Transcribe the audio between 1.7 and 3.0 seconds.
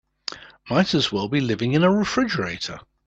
in a refrigerator.